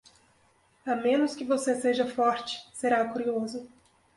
A 0.83 0.95
menos 0.95 1.35
que 1.35 1.43
você 1.45 1.79
seja 1.79 2.07
forte, 2.07 2.67
será 2.73 3.07
curioso. 3.09 3.69